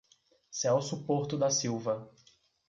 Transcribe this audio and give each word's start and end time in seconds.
Celso 0.49 1.05
Porto 1.05 1.37
da 1.37 1.51
Silva 1.51 2.11